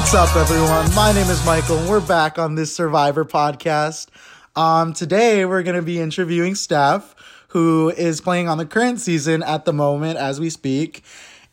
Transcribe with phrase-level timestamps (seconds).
[0.00, 0.92] What's up, everyone?
[0.94, 4.08] My name is Michael, and we're back on this Survivor podcast.
[4.56, 7.14] Um, today, we're going to be interviewing Steph,
[7.48, 11.04] who is playing on the current season at the moment as we speak.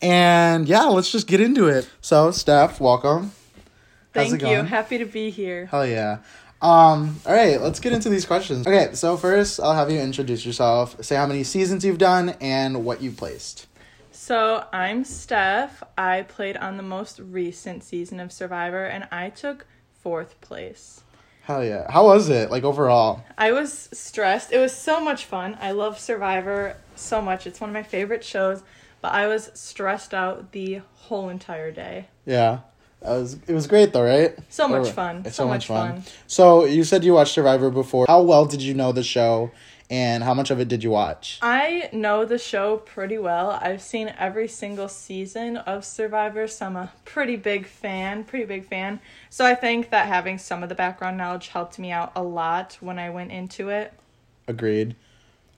[0.01, 1.89] And yeah, let's just get into it.
[1.99, 3.33] So, Steph, welcome.
[4.15, 4.63] How's Thank you.
[4.63, 5.65] Happy to be here.
[5.65, 6.19] Hell yeah.
[6.61, 8.65] Um, all right, let's get into these questions.
[8.65, 12.85] Okay, so first, I'll have you introduce yourself, say how many seasons you've done, and
[12.85, 13.67] what you've placed.
[14.27, 15.81] So, I'm Steph.
[15.97, 19.65] I played on the most recent season of Survivor and I took
[20.01, 21.01] fourth place.
[21.43, 21.89] Hell yeah.
[21.89, 23.23] How was it, like, overall?
[23.37, 24.51] I was stressed.
[24.51, 25.57] It was so much fun.
[25.61, 27.47] I love Survivor so much.
[27.47, 28.63] It's one of my favorite shows,
[28.99, 32.09] but I was stressed out the whole entire day.
[32.25, 32.59] Yeah.
[33.01, 34.37] That was, it was great, though, right?
[34.49, 35.23] So much fun.
[35.25, 36.03] It's So, much fun.
[36.25, 38.05] So, you said you watched Survivor before.
[38.09, 39.51] How well did you know the show,
[39.89, 41.39] and how much of it did you watch?
[41.41, 43.51] I know the show pretty well.
[43.51, 48.65] I've seen every single season of Survivor, so I'm a pretty big fan, pretty big
[48.65, 48.99] fan.
[49.29, 52.77] So I think that having some of the background knowledge helped me out a lot
[52.81, 53.93] when I went into it.
[54.47, 54.95] Agreed.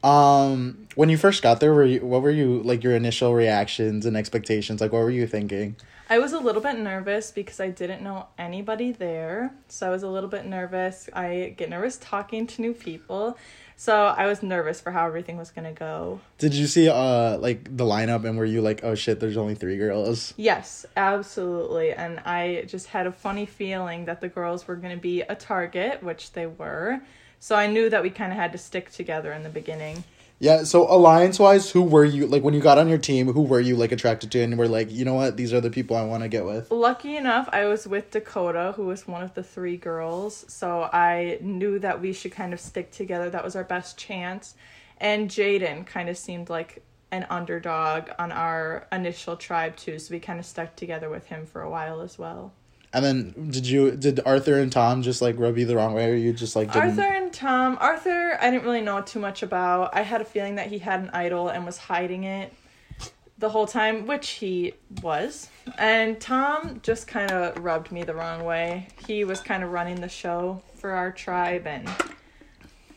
[0.04, 4.06] Um, when you first got there, were you, what were you, like, your initial reactions
[4.06, 4.80] and expectations?
[4.80, 5.76] Like, what were you thinking?
[6.10, 9.52] I was a little bit nervous because I didn't know anybody there.
[9.68, 11.08] So I was a little bit nervous.
[11.14, 13.38] I get nervous talking to new people.
[13.80, 16.20] So I was nervous for how everything was going to go.
[16.38, 19.56] Did you see uh like the lineup and were you like, oh shit, there's only
[19.56, 20.34] three girls?
[20.36, 21.94] Yes, absolutely.
[21.94, 25.34] And I just had a funny feeling that the girls were going to be a
[25.34, 27.00] target, which they were.
[27.40, 30.04] So I knew that we kind of had to stick together in the beginning.
[30.42, 30.64] Yeah.
[30.64, 33.28] So alliance wise, who were you like when you got on your team?
[33.34, 35.70] Who were you like attracted to, and were like, you know what, these are the
[35.70, 36.72] people I want to get with?
[36.72, 40.46] Lucky enough, I was with Dakota, who was one of the three girls.
[40.48, 43.30] So I knew that we should kind of stick together.
[43.30, 44.56] That was our best chance.
[44.98, 50.00] And Jaden kind of seemed like an underdog on our initial tribe, too.
[50.00, 52.54] So we kind of stuck together with him for a while as well.
[52.92, 56.10] And then did you did Arthur and Tom just like rub you the wrong way,
[56.10, 56.90] or you just like didn't?
[57.00, 57.78] Arthur and Tom.
[57.80, 59.96] Arthur, I didn't really know too much about.
[59.96, 62.52] I had a feeling that he had an idol and was hiding it
[63.38, 65.50] the whole time, which he was.
[65.78, 68.88] And Tom just kind of rubbed me the wrong way.
[69.08, 71.88] He was kind of running the show for our tribe and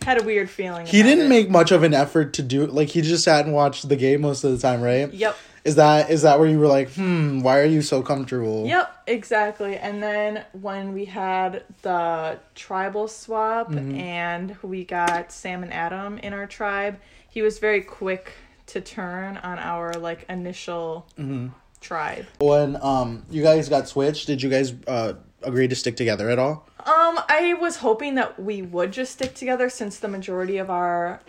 [0.02, 0.86] had a weird feeling.
[0.86, 1.28] He didn't it.
[1.28, 4.22] make much of an effort to do like he just sat and watched the game
[4.22, 5.12] most of the time, right?
[5.12, 5.36] Yep.
[5.64, 8.66] Is that is that where you were like, hmm, why are you so comfortable?
[8.66, 9.76] Yep, exactly.
[9.76, 13.94] And then when we had the tribal swap Mm-hmm.
[13.94, 18.32] and we got Sam and Adam in our tribe, he was very quick
[18.66, 21.48] to turn on our like initial Mm-hmm.
[21.80, 22.26] tribe.
[22.40, 26.38] When um you guys got switched, did you guys uh agree to stick together at
[26.40, 26.66] all?
[26.84, 31.20] Um, I was hoping that we would just stick together since the majority of our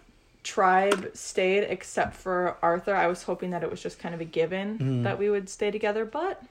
[0.43, 2.95] tribe stayed except for Arthur.
[2.95, 5.03] I was hoping that it was just kind of a given Mm-hmm.
[5.03, 6.41] that we would stay together, but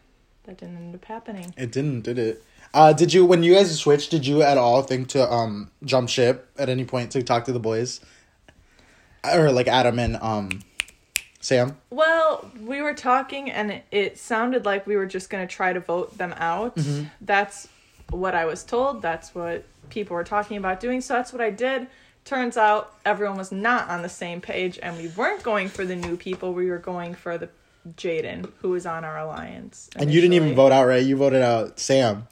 [0.45, 1.53] that didn't end up happening.
[1.57, 2.43] It didn't, did it?
[2.75, 4.11] Uh, did you when you guys switched?
[4.11, 7.53] Did you at all think to um jump ship at any point to talk to
[7.53, 8.01] the boys,
[9.25, 10.63] or like Adam and um
[11.41, 11.77] Sam?
[11.91, 15.73] Well, we were talking and it, it sounded like we were just going to try
[15.73, 16.79] to vote them out.
[17.21, 17.69] That's
[18.11, 19.03] what I was told.
[19.03, 21.01] That's what people were talking about doing.
[21.01, 21.89] So that's what I did.
[22.25, 25.97] Turns out everyone was not on the same page and we weren't going for the
[25.97, 26.55] new people.
[26.55, 27.49] We were going for the
[27.97, 29.91] Jaden who was on our alliance.
[29.97, 31.05] And you didn't even vote out, right?
[31.05, 32.29] You voted out Sam.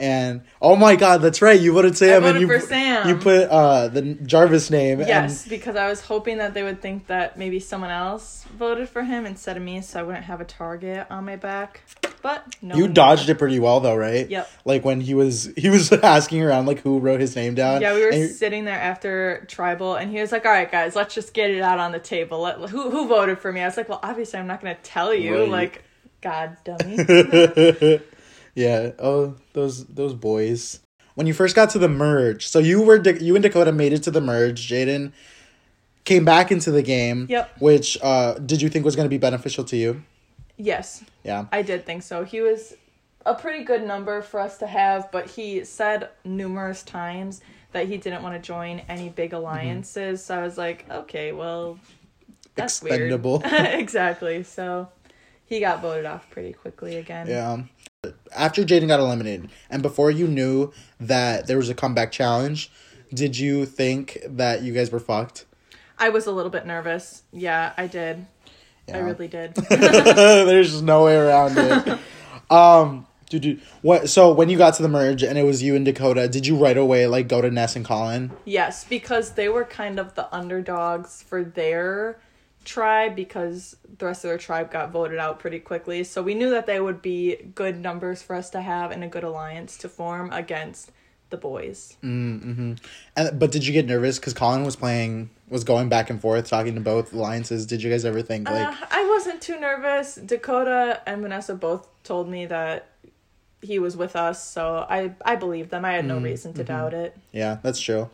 [0.00, 1.60] And oh my God, that's right.
[1.60, 3.08] You voted Sam, and voted you for Sam.
[3.08, 5.00] you put uh the Jarvis name.
[5.00, 9.02] Yes, because I was hoping that they would think that maybe someone else voted for
[9.02, 11.82] him instead of me so I wouldn't have a target on my back.
[12.22, 12.74] But no.
[12.74, 13.36] You dodged did.
[13.36, 14.28] it pretty well, though, right?
[14.28, 14.50] Yep.
[14.64, 17.80] Like when he was he was asking around like who wrote his name down.
[17.80, 20.96] Yeah, we were and sitting there after tribal, and he was like, "All right, guys,
[20.96, 22.40] let's just get it out on the table.
[22.40, 25.14] Let, who who voted for me?" I was like, "Well, obviously, I'm not gonna tell
[25.14, 25.48] you." Right.
[25.48, 25.84] Like,
[26.20, 26.96] God, dummy.
[28.54, 28.92] yeah.
[28.98, 30.80] Oh, those those boys.
[31.14, 34.02] When you first got to the merge, so you were you and Dakota made it
[34.04, 34.66] to the merge.
[34.68, 35.12] Jaden
[36.04, 37.26] came back into the game.
[37.28, 37.60] Yep.
[37.60, 40.02] Which uh did you think was going to be beneficial to you?
[40.56, 41.46] yes, Yeah.
[41.52, 42.22] I did think so.
[42.24, 42.74] He was
[43.24, 47.40] a pretty good number for us to have, but he said numerous times
[47.72, 50.22] that he didn't want to join any big alliances.
[50.24, 51.78] So I was like, okay, well,
[52.56, 53.38] that's Expendable.
[53.38, 53.66] weird.
[53.80, 54.42] exactly.
[54.42, 54.88] So
[55.46, 57.26] he got voted off pretty quickly again.
[57.26, 57.62] Yeah.
[58.34, 62.70] After Jaden got eliminated, and before you knew that there was a comeback challenge,
[63.12, 65.46] did you think that you guys were fucked?
[65.98, 67.24] I was a little bit nervous.
[67.32, 68.26] Yeah, I did.
[68.92, 69.54] I really did.
[69.70, 71.98] There's no way around it.
[72.50, 74.08] um, you what?
[74.08, 76.56] So when you got to the merge and it was you and Dakota, did you
[76.56, 78.32] right away like go to Ness and Colin?
[78.44, 82.18] yes, because they were kind of the underdogs for their
[82.64, 86.04] tribe because the rest of their tribe got voted out pretty quickly.
[86.04, 89.08] So we knew that they would be good numbers for us to have and a
[89.08, 90.90] good alliance to form against
[91.30, 91.96] the boys.
[92.02, 92.74] Mm-hmm.
[93.16, 96.48] And but did you get nervous because Colin was playing was going back and forth
[96.48, 97.66] talking to both alliances?
[97.66, 100.16] Did you guys ever think like Uh, I wasn't too nervous.
[100.16, 102.88] Dakota and Vanessa both told me that
[103.62, 105.84] he was with us, so I I believed them.
[105.84, 106.58] I had no Mm, reason mm-hmm.
[106.58, 107.16] to doubt it.
[107.32, 108.10] Yeah, that's true.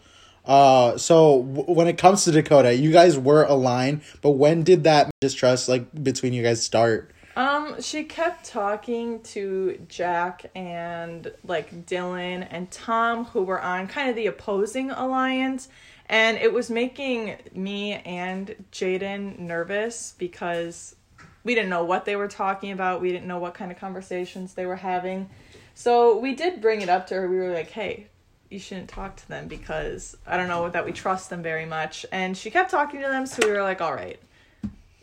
[0.46, 4.84] Uh, so w- when it comes to Dakota, you guys were aligned, but when did
[4.84, 7.12] that distrust like between you guys start?
[7.36, 14.08] Um, she kept talking to Jack and like Dylan and Tom, who were on kind
[14.08, 15.68] of the opposing alliance,
[16.06, 20.96] and it was making me and Jaden nervous because
[21.44, 23.02] we didn't know what they were talking about.
[23.02, 25.28] We didn't know what kind of conversations they were having.
[25.74, 27.28] So we did bring it up to her.
[27.28, 28.06] We were like, hey,
[28.50, 32.06] you shouldn't talk to them because I don't know that we trust them very much.
[32.12, 34.20] And she kept talking to them, so we were like, all right,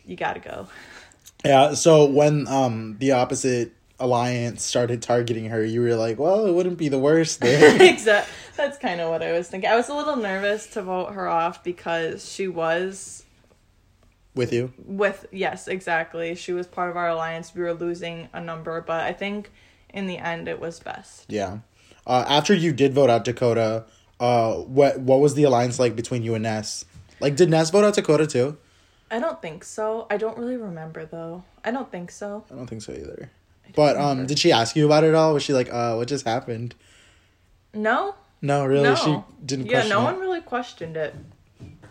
[0.06, 0.68] you gotta go.
[1.44, 1.74] Yeah.
[1.74, 6.78] So when um the opposite alliance started targeting her, you were like, well, it wouldn't
[6.78, 7.76] be the worst there.
[7.82, 8.32] exactly.
[8.56, 9.68] That's kind of what I was thinking.
[9.68, 13.24] I was a little nervous to vote her off because she was
[14.34, 14.72] with you.
[14.84, 16.34] with yes, exactly.
[16.34, 17.54] She was part of our alliance.
[17.54, 19.50] We were losing a number, but I think
[19.90, 21.26] in the end it was best.
[21.28, 21.58] Yeah.
[22.06, 23.84] Uh, after you did vote out Dakota,
[24.20, 26.84] uh, what what was the alliance like between you and Ness?
[27.20, 28.56] Like, did Ness vote out Dakota too?
[29.10, 30.06] I don't think so.
[30.10, 31.44] I don't really remember though.
[31.64, 32.44] I don't think so.
[32.50, 33.30] I don't think so either.
[33.64, 35.34] I don't But um, did she ask you about it all?
[35.34, 36.74] Was she like, uh, what just happened?
[37.72, 39.66] no, No, really, no, she didn't.
[39.66, 40.04] Yeah, no it?
[40.04, 41.14] one really questioned it.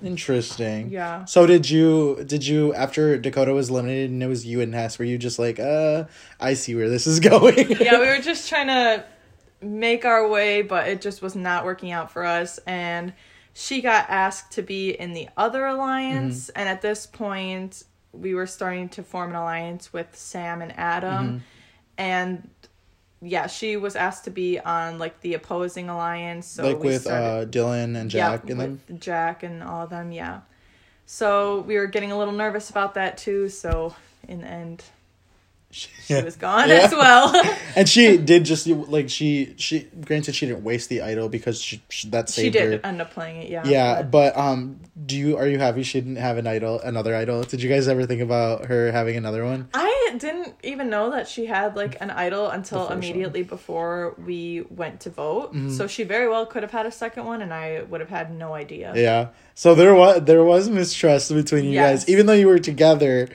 [0.04, 0.90] Interesting.
[0.90, 1.24] Yeah.
[1.26, 2.24] So did you?
[2.26, 5.00] Did you after Dakota was eliminated and it was you and Ness?
[5.00, 6.06] Were you just like, uh,
[6.42, 7.72] I see where this is going?
[7.80, 9.06] yeah, we were just trying to
[9.64, 12.60] make our way, but it just was not working out for us.
[12.68, 13.14] And
[13.54, 16.50] she got asked to be in the other alliance.
[16.50, 21.44] And at this point, we were starting to form an alliance with Sam and Adam.
[21.98, 22.50] And
[23.22, 26.46] yeah, she was asked to be on like the opposing alliance.
[26.48, 29.00] So like with started- uh Dylan and Jack yeah, and them.
[29.00, 30.42] Jack and all of them, yeah.
[31.06, 33.50] So we were getting a little nervous about that too.
[33.50, 33.96] So
[34.28, 34.84] in the end,
[35.74, 36.24] she Yeah.
[36.24, 36.76] was gone Yeah.
[36.86, 37.34] as well.
[37.76, 41.82] And she did just like she she granted she didn't waste the idol because she,
[41.90, 42.88] she that she did her.
[42.88, 43.64] end up playing it, yeah.
[43.66, 47.16] Yeah, but- but um, do you are you happy she didn't have an idol, another
[47.16, 47.42] idol?
[47.44, 49.68] Did you guys ever think about her having another one?
[49.74, 49.90] I
[50.20, 52.98] didn't even know that she had like an idol until first one.
[53.00, 55.50] immediately before we went to vote.
[55.56, 55.72] Mm-hmm.
[55.72, 58.32] So she very well could have had a second one, and I would have had
[58.32, 58.94] no idea.
[58.96, 59.30] Yeah.
[59.56, 62.02] So there was there was mistrust between you Yes.
[62.06, 63.30] guys, even though you were together.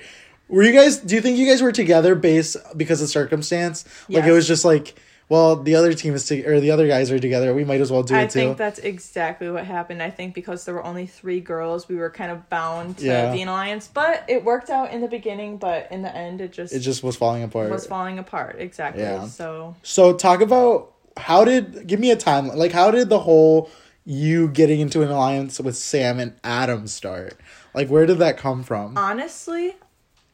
[0.49, 0.97] Were you guys?
[0.99, 3.85] Do you think you guys were together based because of circumstance?
[4.09, 4.99] Like it was just like,
[5.29, 7.53] well, the other team is to, or the other guys are together.
[7.55, 8.39] We might as well do I it too.
[8.41, 10.03] I think that's exactly what happened.
[10.03, 13.31] I think because there were only three girls, we were kind of bound to Yeah.
[13.33, 13.89] be an alliance.
[13.93, 17.03] But it worked out in the beginning, but in the end, it just it just
[17.03, 17.71] was falling apart.
[17.71, 18.57] was falling apart.
[18.59, 19.03] Exactly.
[19.03, 19.27] Yeah.
[19.27, 23.71] So So talk about how did give me a time like how did the whole
[24.07, 27.37] you getting into an alliance with Sam and Adam start?
[27.75, 28.97] Like where did that come from?
[28.97, 29.77] honestly,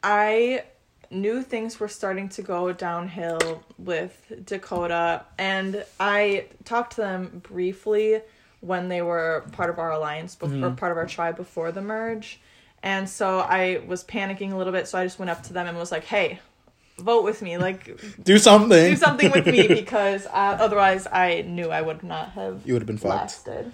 [0.05, 0.65] I
[1.11, 8.21] knew things were starting to go downhill with Dakota, and I talked to them briefly
[8.61, 11.83] when they were part of our alliance before, or part of our tribe before the
[11.83, 12.41] merge.
[12.83, 15.67] And so I was panicking a little bit, so I just went up to them
[15.67, 16.39] and was like, "Hey,
[16.99, 17.57] vote with me!
[17.57, 18.91] Like, do something.
[18.91, 22.83] do something with me because uh, otherwise, I knew I would not have you would
[22.83, 23.15] have been fucked.
[23.15, 23.73] lasted."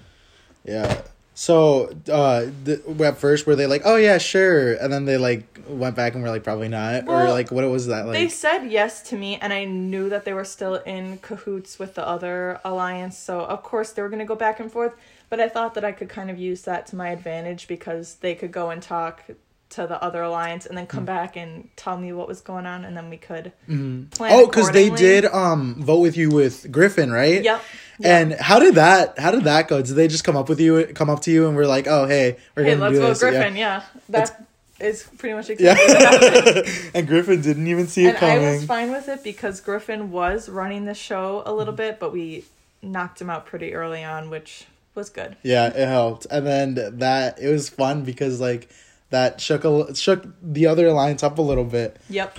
[0.65, 1.03] Yeah.
[1.35, 5.45] So uh the, at first were they like, "Oh yeah, sure." And then they like
[5.69, 8.15] went back and were like, "Probably not." or like what was that like?
[8.15, 11.95] they said yes to me and i knew that they were still in cahoots with
[11.95, 14.95] the other alliance so of course they were going to go back and forth
[15.29, 18.35] but i thought that i could kind of use that to my advantage because they
[18.35, 19.23] could go and talk
[19.71, 22.85] to the other alliance and then come back and tell me what was going on
[22.85, 27.13] and then we could plan oh, cuz they did um vote with you with Griffin,
[27.13, 27.43] right?
[27.45, 27.63] yep
[28.03, 29.83] And how did that how did that go?
[29.83, 32.07] Did they just come up with you come up to you and we're like, "Oh,
[32.07, 34.47] hey, we're hey going to let's do this." griffin yeah, that
[34.79, 35.75] is pretty much Yeah.
[35.77, 36.73] exactly what yeah.
[36.95, 38.39] and Griffin didn't even see it coming.
[38.39, 42.01] and i was fine with it because griffin was running the show a little bit
[42.01, 42.45] but we
[42.81, 44.65] knocked him out pretty early on which
[44.95, 46.27] was good Yeah, it helped.
[46.31, 48.71] And then that it was fun because like
[49.11, 51.99] that shook a, shook the other alliance up a little bit.
[52.09, 52.39] yep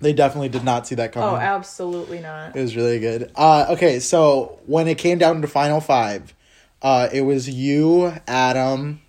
[0.00, 1.28] They definitely did not see that coming.
[1.28, 2.54] Oh, absolutely not.
[2.54, 3.32] It was really good.
[3.34, 6.34] Uh, okay, so when it came down to final five,
[6.82, 9.00] uh, it was you, Adam,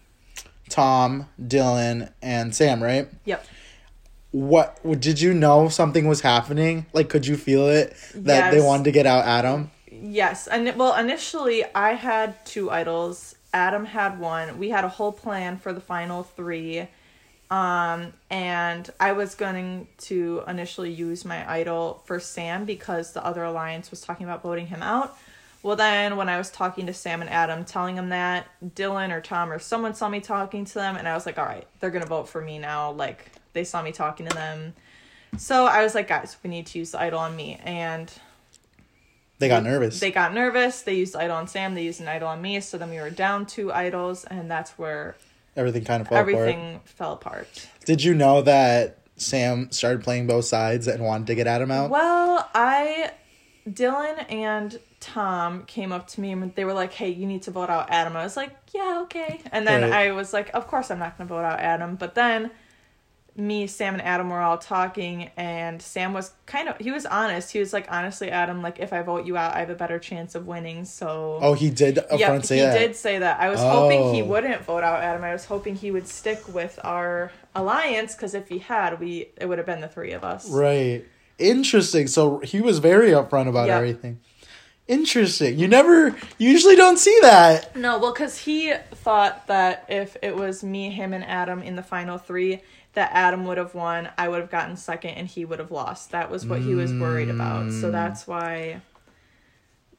[0.70, 3.08] Tom, Dylan, and Sam, right?
[3.26, 3.46] Yep.
[4.32, 6.86] What did you know something was happening?
[6.94, 9.72] Like, could you feel it that they wanted to get out Adam?
[9.92, 13.36] Yes, and well, initially I had two idols.
[13.54, 14.60] Adam had one.
[14.60, 16.88] We had a whole plan for the final three,
[17.52, 23.44] Um, and I was going to initially use my idol for Sam because the other
[23.44, 25.18] alliance was talking about voting him out.
[25.64, 29.20] Well, then when I was talking to Sam and Adam, telling them that Dylan or
[29.20, 31.90] Tom or someone saw me talking to them, and I was like, all right, they're
[31.90, 32.92] gonna vote for me now.
[32.92, 34.74] Like they saw me talking to them.
[35.38, 37.60] So I was like, guys, we need to use the idol on me.
[37.64, 38.12] And
[39.40, 40.00] They got nervous.
[40.00, 40.82] they got nervous.
[40.84, 41.76] They used the idol on Sam.
[41.76, 42.62] They used an idol on me.
[42.62, 45.18] So then we were down two idols, and that's where
[45.60, 46.34] Everything kind of fell apart.
[46.34, 47.68] everything fell apart.
[47.86, 51.90] Did you know that Sam started playing both sides and wanted to get Adam out?
[51.90, 53.12] Well, I,
[53.70, 57.52] Dylan and Tom came up to me and they were like, "Hey, you need to
[57.52, 60.08] vote out Adam." I was like, "Yeah, okay." And then Right.
[60.08, 62.52] I was like, "Of course, I'm not going to vote out Adam." But then
[63.40, 67.52] me, Sam, and Adam were all talking, and Sam was kind of he was honest.
[67.52, 69.98] He was like, "Honestly, Adam, like if I vote you out, I have a better
[70.00, 72.78] chance of winning." So Oh, he did yeah, he that.
[72.78, 73.40] did say that.
[73.40, 74.26] I was hoping he Oh.
[74.26, 75.24] wouldn't vote out Adam.
[75.24, 79.48] I was hoping he would stick with our alliance because if he had, we it
[79.48, 80.50] would have been the three of us.
[80.50, 81.06] Right.
[81.38, 82.08] Interesting.
[82.08, 83.78] So he was very upfront about Yep.
[83.78, 84.20] everything.
[84.90, 85.60] Interesting.
[85.60, 86.08] You never
[86.40, 87.76] you usually don't see that.
[87.76, 91.84] No, well, because he thought that if it was me, him, and Adam in the
[91.84, 92.62] final three,
[92.94, 96.10] that Adam would have won, I would have gotten second, and he would have lost.
[96.10, 97.68] That was what he was worried about.
[97.68, 97.80] Mm.
[97.82, 98.82] So that's why.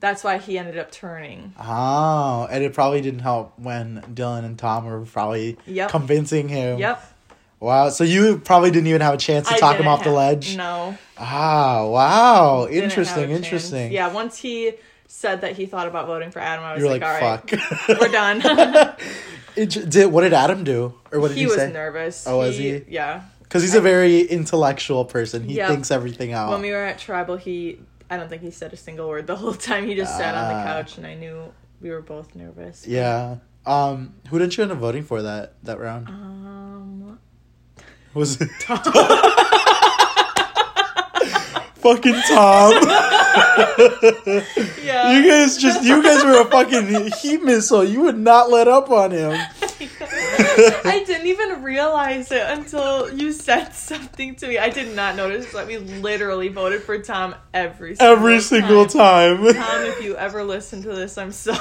[0.00, 1.52] That's why he ended up turning.
[1.60, 5.90] Oh, and it probably didn't help when Dylan and Tom were probably Yep.
[5.90, 6.78] convincing him.
[6.78, 7.04] Yep.
[7.60, 7.90] Wow.
[7.90, 10.56] So you probably didn't even have a chance to I talk him off the ledge.
[10.56, 10.96] No.
[11.18, 12.66] Ah, wow.
[12.66, 13.92] didn't have Interesting, interesting.
[13.92, 14.72] Yeah, once he
[15.06, 17.50] said that he thought about voting for Adam, I was like, like, all right,
[17.88, 18.00] fuck.
[18.00, 18.96] we're done.
[19.56, 20.94] It, did what did Adam do?
[21.10, 21.72] Or what did he, he was say?
[21.72, 22.24] nervous.
[22.26, 22.82] Oh, was he?
[22.88, 23.22] Yeah.
[23.42, 25.42] Because he's a very intellectual person.
[25.42, 25.66] He Yeah.
[25.68, 26.50] thinks everything out.
[26.52, 29.34] When we were at tribal, he I don't think he said a single word the
[29.36, 29.86] whole time.
[29.88, 30.56] He just sat on Ah.
[30.58, 32.86] the couch, and I knew we were both nervous.
[32.86, 33.36] yeah.
[33.66, 36.08] Um, who did you end up voting for that that round?
[36.08, 36.29] Um.
[38.14, 38.78] Was it Tom?
[41.76, 42.72] fucking Tom?
[44.82, 45.12] Yeah.
[45.12, 47.84] you guys just you guys were a fucking heat missile.
[47.84, 49.32] You would not let up on him.
[49.80, 54.58] I didn't even realize it until you said something to me.
[54.58, 59.36] I did not notice that we literally voted for Tom every single Every single time.
[59.38, 61.58] Tom, if you ever listen to this, I'm sorry.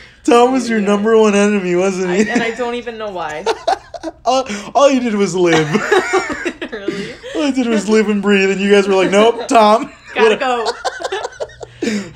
[0.30, 2.30] Tom was your number one enemy, wasn't I, he?
[2.30, 3.44] and I don't even know why.
[4.24, 5.68] all, all you did was live.
[6.60, 7.12] Literally.
[7.34, 10.36] all I did was live and breathe, and you guys were like, "Nope, Tom." Gotta
[10.36, 10.70] go.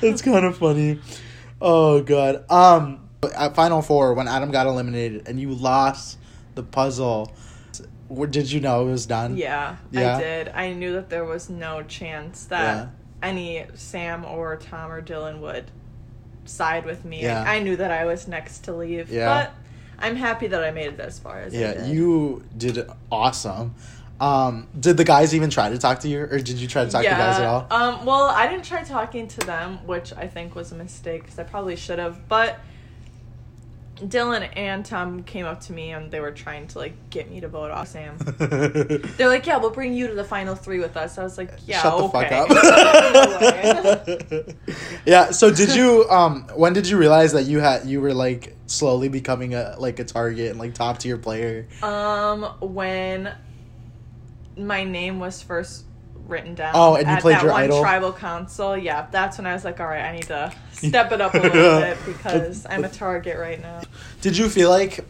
[0.01, 0.99] That's kind of funny.
[1.61, 2.49] Oh god.
[2.51, 6.17] Um, at Final Four, when Adam got eliminated and you lost
[6.55, 7.33] the puzzle,
[8.29, 9.35] did you know it was done?
[9.37, 10.17] Yeah, Yeah?
[10.17, 10.49] I did.
[10.49, 12.87] I knew that there was no chance that Yeah.
[13.27, 15.71] any Sam or Tom or Dylan would
[16.45, 17.21] side with me.
[17.23, 17.43] Yeah.
[17.43, 19.11] I, I knew that I was next to leave.
[19.11, 19.25] Yeah.
[19.25, 19.53] But
[19.99, 21.87] I'm happy that I made it as far as Yeah, did.
[21.87, 23.75] you did awesome.
[24.19, 26.89] Um, did the guys even try to talk to you, or did you try to
[26.91, 27.67] talk to the guys at all?
[27.69, 31.37] Um, well, I didn't try talking to them, which I think was a mistake because
[31.37, 32.27] I probably should have.
[32.29, 32.59] But
[33.97, 37.39] Dylan and Tom came up to me and they were trying to like get me
[37.39, 38.17] to vote off Sam.
[38.17, 41.51] They're like, "Yeah, we'll bring you to the final three with us." I was like,
[41.65, 44.47] "Yeah, Shut the okay." fuck up.
[45.05, 45.31] yeah.
[45.31, 46.05] So did you?
[46.09, 49.99] Um, when did you realize that you had you were like slowly becoming a like
[49.99, 51.67] a target and like top tier player?
[51.81, 53.33] um, when
[54.57, 55.85] my name was first
[56.27, 56.71] written down.
[56.75, 57.81] Oh, and you at played that your one idol?
[57.81, 58.77] tribal council.
[58.77, 61.37] Yeah, that's when I was like, "All right, I need to step it up a
[61.39, 63.81] little bit because I'm a target right now."
[64.21, 65.05] Did you feel like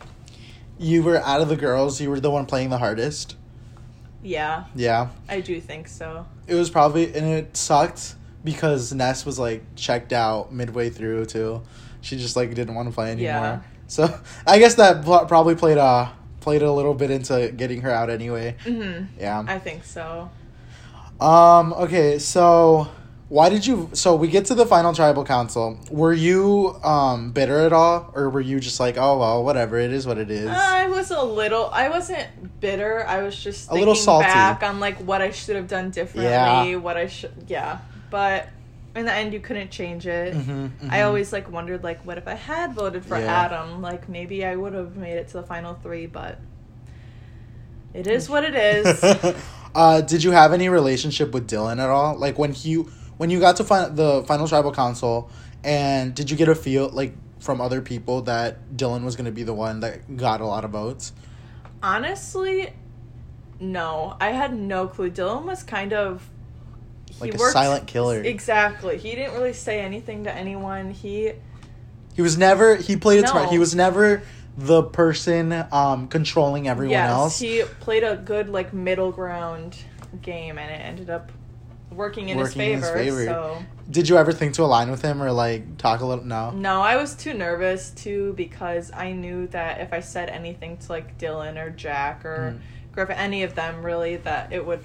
[0.77, 1.99] you were out of the girls?
[2.01, 3.35] You were the one playing the hardest.
[4.23, 6.25] Yeah, Yeah, I do think so.
[6.47, 11.61] it was probably, and it sucked because Ness was like checked out midway through too.
[12.01, 13.31] She just like didn't want to play anymore.
[13.31, 13.59] Yeah.
[13.87, 18.09] So I guess that probably played a played a little bit into getting her out
[18.09, 18.55] anyway.
[18.63, 19.43] hmm Yeah.
[19.47, 20.31] I think so.
[21.19, 21.73] Um.
[21.73, 22.19] Okay.
[22.19, 22.87] So,
[23.29, 23.89] why did you?
[23.93, 25.79] So we get to the final tribal council.
[25.89, 29.91] Were you um bitter at all, or were you just like, oh well, whatever, it
[29.93, 30.49] is what it is?
[30.49, 31.69] I was a little.
[31.71, 33.05] I wasn't bitter.
[33.07, 34.25] I was just A thinking little salty.
[34.25, 36.31] back on like what I should have done differently.
[36.31, 36.75] Yeah.
[36.75, 37.31] What I should.
[37.47, 37.79] Yeah,
[38.09, 38.49] but
[38.95, 40.33] in the end, you couldn't change it.
[40.33, 41.05] Mhm, I mhm.
[41.05, 43.43] always like wondered like, what if I had voted for Yeah.
[43.45, 43.81] Adam?
[43.81, 46.39] Like maybe I would have made it to the final three, but
[47.93, 49.35] it is what it is.
[49.75, 52.17] uh, did you have any relationship with Dylan at all?
[52.17, 52.75] Like when he
[53.17, 55.29] when you got to fin- the final tribal council,
[55.63, 59.31] and did you get a feel like from other people that Dylan was going to
[59.31, 61.13] be the one that got a lot of votes?
[61.83, 62.73] Honestly,
[63.59, 64.17] no.
[64.19, 65.11] I had no clue.
[65.11, 66.27] Dylan was kind of
[67.11, 68.21] he Like a worked- silent killer.
[68.21, 68.97] Exactly.
[68.97, 70.91] He didn't really say anything to anyone.
[70.91, 71.33] He
[72.15, 73.49] He was never he played it smart.
[73.49, 74.23] He was never
[74.57, 77.39] the person um controlling everyone yes, else.
[77.39, 79.77] he played a good like middle ground
[80.21, 81.31] game, and it ended up
[81.91, 83.25] working in, Working in his, his favor, favor.
[83.25, 86.51] So Did you ever think to align with him or like talk a little no?
[86.51, 90.91] no, I was too nervous too because I knew that if I said anything to
[90.91, 92.61] like Dylan or Jack or Mm.
[92.93, 94.79] Griffin, any of them really, that it would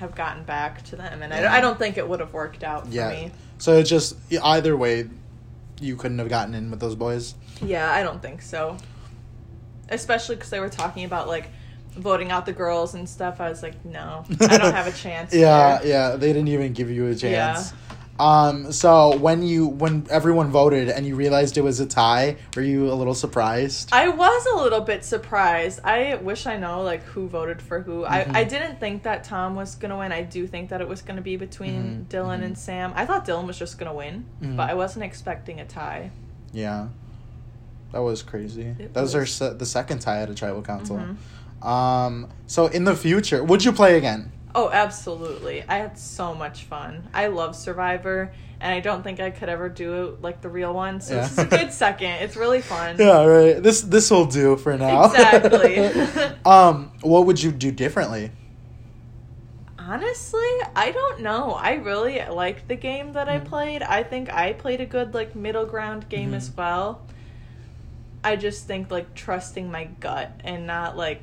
[0.00, 1.52] have gotten back to them, and Yeah.
[1.52, 3.10] I, I don't think it would have worked out for Yeah.
[3.10, 3.30] me.
[3.58, 5.08] So it just either way
[5.80, 7.34] you couldn't have gotten in with those boys.
[7.62, 8.76] Yeah, I don't think so.
[9.88, 11.50] Especially because they were talking about like
[11.96, 13.40] voting out the girls and stuff.
[13.40, 15.32] I was like, no, I don't have a chance.
[15.34, 15.88] Yeah, here.
[15.90, 17.72] yeah, they didn't even give you a chance.
[17.72, 17.78] Yeah.
[18.16, 22.62] Um so when you when everyone voted and you realized it was a tie, were
[22.62, 23.88] you a little surprised?
[23.92, 25.80] I was a little bit surprised.
[25.82, 28.02] I wish I know like who voted for who.
[28.02, 28.08] Mhm.
[28.08, 30.12] I, I didn't think that Tom was gonna win.
[30.12, 32.44] I do think that it was gonna be between Mhm, Dylan mhm.
[32.44, 32.92] and Sam.
[32.94, 36.12] I thought Dylan was just gonna win, but I wasn't expecting a tie.
[36.52, 36.86] Yeah.
[37.94, 38.74] That was crazy.
[38.78, 39.32] It that was, our was.
[39.32, 40.96] se- the second tie at a tribal council.
[40.98, 41.64] Mhm.
[41.66, 44.32] Um so in the future, would you play again?
[44.56, 45.62] Oh, absolutely.
[45.68, 47.08] I had so much fun.
[47.12, 50.72] I love Survivor, and I don't think I could ever do it like the real
[50.72, 51.00] one.
[51.00, 52.22] So this is a good second.
[52.22, 52.96] It's really fun.
[52.98, 53.62] Yeah, right.
[53.62, 55.06] This this will do for now.
[55.06, 55.76] Exactly.
[56.46, 58.30] um, what would you do differently?
[59.78, 60.40] Honestly,
[60.74, 61.52] I don't know.
[61.52, 63.44] I really liked the game that I Mhm.
[63.44, 63.82] played.
[63.82, 66.36] I think I played a good like middle ground game Mhm.
[66.36, 67.02] as well.
[68.24, 71.22] I just think like trusting my gut and not like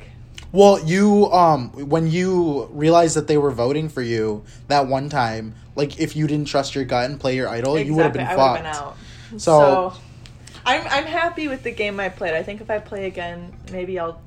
[0.52, 5.56] Well, you um when you realized that they were voting for you that one time,
[5.76, 8.28] like if you didn't trust your gut and play your idol, you would have been
[8.28, 8.64] I fucked.
[8.64, 8.98] been out.
[9.32, 9.94] So- So,
[10.66, 12.36] I'm I'm happy with the game I played.
[12.36, 14.22] I think if I play again, maybe I'll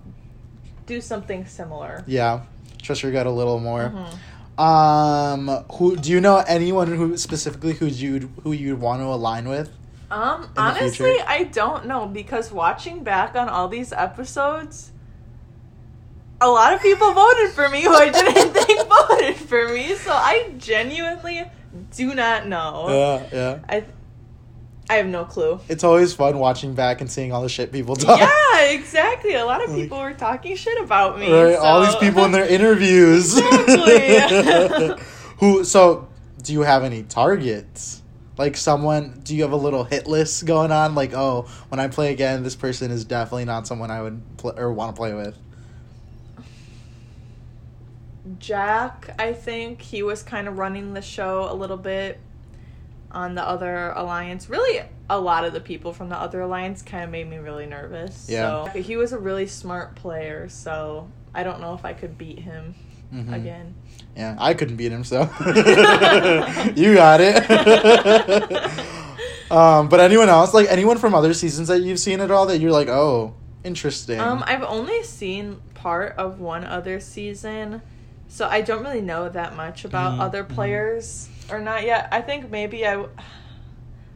[0.87, 2.03] do something similar.
[2.07, 2.41] Yeah,
[2.83, 3.93] trust your gut a little more.
[3.95, 4.61] Mhm.
[4.61, 9.49] Um, who do you know anyone who specifically who you who you'd want to align
[9.49, 9.71] with?
[10.15, 11.21] Um, honestly.
[11.27, 14.93] I don't know because watching back on all these episodes,
[16.41, 19.97] a lot of people voted for me who I didn't think voted for me.
[19.97, 21.43] So I genuinely
[21.97, 22.87] do not know.
[22.89, 23.59] Yeah, yeah.
[23.69, 23.85] I,
[24.89, 25.59] I have no clue.
[25.69, 28.21] It's always fun watching back and seeing all the shit people talk.
[28.21, 29.35] Yeah, exactly.
[29.35, 31.33] A lot of people were talking shit about me.
[31.33, 33.37] Right, all these people in their interviews.
[33.37, 35.05] Exactly.
[35.39, 35.65] Who?
[35.65, 36.07] So,
[36.43, 38.03] do you have any targets?
[38.37, 39.21] Like someone?
[39.23, 40.95] Do you have a little hit list going on?
[40.95, 44.59] Like, oh, when I play again, this person is definitely not someone I would pl-
[44.59, 45.37] or want to play with.
[48.39, 52.19] Jack, I think he was kind of running the show a little bit
[53.13, 54.49] on the other alliance.
[54.49, 57.67] Really, a lot of the people from the other alliance kind of made me really
[57.67, 58.27] nervous.
[58.29, 58.65] Yeah.
[58.73, 62.41] So he was a really smart player, so I don't know if I could beat
[62.41, 62.75] him
[63.13, 63.33] Mhm.
[63.33, 63.75] again.
[64.17, 65.23] Yeah, I couldn't beat him, so
[66.77, 67.51] you got it.
[69.51, 72.59] um, but anyone else, like anyone from other seasons that you've seen at all, that
[72.59, 74.21] you're like, oh, interesting.
[74.21, 77.83] Um, I've only seen part of one other season,
[78.29, 80.55] so I don't really know that much about Mhm, other mhm.
[80.55, 82.09] players or not yet.
[82.13, 83.11] I think maybe I, w-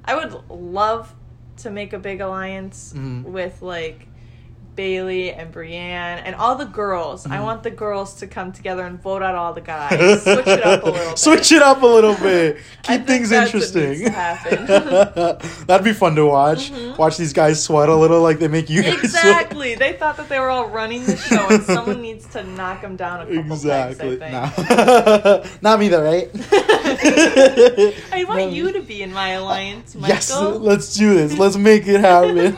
[0.04, 1.12] I would love
[1.58, 3.24] to make a big alliance Mhm.
[3.24, 4.06] with like
[4.78, 7.26] Bailey and Brienne and all the girls.
[7.26, 7.42] I Mhm.
[7.42, 10.22] want the girls to come together and vote out all the guys.
[10.22, 11.18] Switch it up a little bit.
[11.18, 12.58] Switch it up a little bit.
[12.84, 13.90] Keep things interesting.
[13.90, 14.66] needs to happen.
[15.66, 16.70] That'd be fun to watch.
[16.70, 16.96] Mhm.
[16.96, 18.82] Watch these guys sweat a little like they make you.
[18.82, 19.74] Exactly.
[19.74, 22.94] They thought that they were all running the show, and someone needs to knock them
[22.94, 24.16] down a couple Exactly.
[24.18, 25.58] pegs.
[25.60, 26.30] Not me though, right?
[28.12, 28.48] I want No.
[28.50, 30.14] you to be in my alliance, Michael.
[30.14, 31.36] Yes, let's do this.
[31.36, 32.56] Let's make it happen.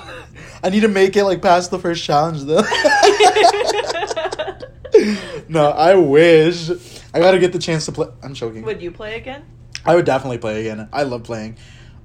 [0.63, 2.63] I need to make it like past the first challenge though.
[5.49, 6.71] no, I wish.
[7.13, 8.09] I gotta get the chance to play.
[8.23, 8.63] I'm joking.
[8.63, 9.45] Would you play again?
[9.85, 10.89] I would definitely play again.
[10.93, 11.57] I love playing.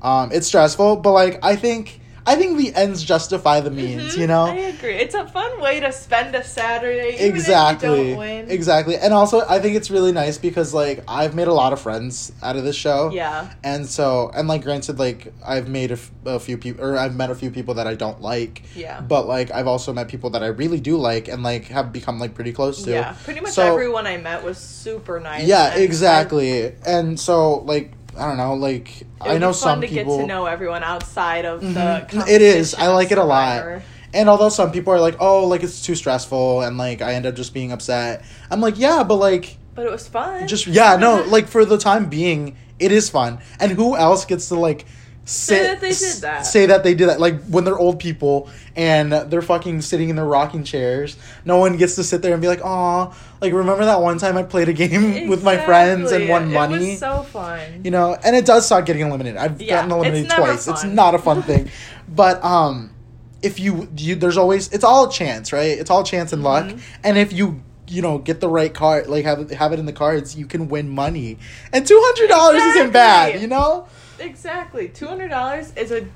[0.02, 4.16] Um, it's stressful, but like I think I think the ends justify the means.
[4.16, 4.46] Mhm, You know.
[4.46, 4.96] I agree.
[4.96, 7.10] It's a fun way to spend a Saturday.
[7.14, 8.50] Even If you exactly don't win.
[8.52, 11.80] exactly and also i think it's really nice because like i've made a lot of
[11.82, 13.50] friends out of this show Yeah.
[13.64, 17.16] and so and like granted like i've made a, f- a few people or i've
[17.16, 19.02] met a few people that i don't like Yeah.
[19.02, 22.20] but like i've also met people that i really do like and like have become
[22.20, 23.16] like pretty close to Yeah.
[23.24, 25.46] Pretty much So- everyone I met was super nice.
[25.48, 29.80] yeah and exactly and so like i don't know like I, it i know some
[29.80, 31.74] fun to people get to know everyone outside of Mhm.
[32.10, 32.26] the.
[32.34, 32.74] It is.
[32.76, 33.82] I like it a lot.
[34.14, 37.26] And although some people are like, "Oh, like it's too stressful," and like I end
[37.26, 40.48] up just being upset, I'm like, "Yeah, but like But it was fun.
[40.48, 44.48] just yeah no like for the time being it is fun and who else gets
[44.50, 44.86] to like
[45.26, 46.42] say, that they did that.
[46.46, 47.20] Say that they did that.
[47.20, 51.18] Like when they're old people and they're fucking sitting in their rocking chairs.
[51.46, 54.38] No one gets to sit there and be like, "Aw, like remember that one time
[54.38, 56.30] I played a game with my friends and Exactly.
[56.30, 57.82] won It money." was so fun.
[57.84, 59.38] you know, and it does suck getting eliminated.
[59.38, 60.68] I've Yeah, gotten eliminated it's twice.
[60.68, 61.70] It's not a fun thing.
[62.08, 62.92] But um
[63.42, 65.78] if you you there's always it's all chance, right?
[65.78, 66.66] It's all chance and luck.
[66.66, 66.78] Mm-hmm.
[67.04, 69.86] And if you you know, get the right card, like have it, have it in
[69.86, 71.38] the cards, you can win money.
[71.72, 73.88] And two hundred dollars isn't bad, you know.
[74.20, 74.90] Exactly.
[74.90, 76.08] Two hundred dollars is a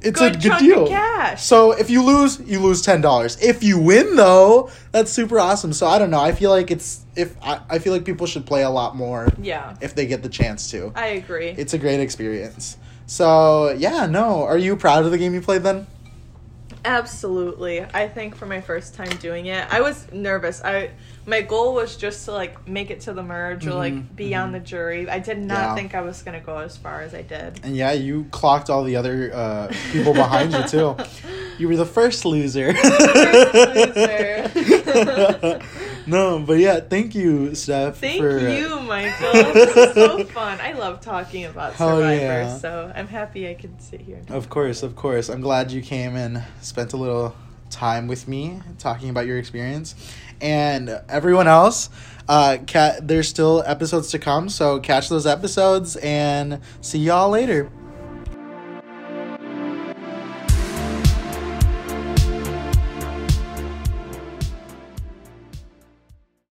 [0.00, 0.82] It's good a good chunk deal.
[0.84, 1.42] of cash.
[1.42, 3.36] So if you lose, you lose ten dollars.
[3.42, 5.72] If you win, though, that's super awesome.
[5.72, 6.20] So I don't know.
[6.20, 9.28] I feel like it's if I, I feel like people should play a lot more
[9.40, 10.92] yeah, if they get the chance to.
[10.94, 11.48] I agree.
[11.50, 12.76] It's a great experience.
[13.06, 14.44] So yeah, no.
[14.44, 15.86] Are you proud of the game you played then?
[16.84, 17.80] Absolutely.
[17.82, 20.62] I think for my first time doing it, I was nervous.
[20.64, 20.90] I
[21.24, 24.50] my goal was just to like make it to the merge or like be on
[24.50, 25.08] the jury.
[25.08, 25.74] I did not Mm-hmm, Yeah.
[25.76, 27.60] think I was gonna go as far as I did.
[27.62, 30.96] And yeah, you clocked all the other uh, people behind you too.
[31.58, 32.72] You were the first loser.
[33.74, 34.50] loser.
[36.06, 37.98] no, but yeah, thank you, Steph.
[37.98, 39.32] Thank for, you, Michael.
[39.32, 40.58] This is so fun.
[40.60, 42.56] I love talking about Survivor, yeah.
[42.56, 44.22] so I'm happy I could sit here.
[44.28, 45.28] Of course, of course.
[45.28, 47.34] I'm glad you came and spent a little
[47.70, 49.94] time with me talking about your experience.
[50.40, 51.88] And everyone else,
[52.28, 57.70] uh, cat, there's still episodes to come, so catch those episodes and see y'all later.